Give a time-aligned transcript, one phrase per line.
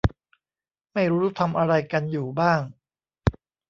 [0.93, 2.61] ไม่รู้ทำอะไรกันอยู่บ้าง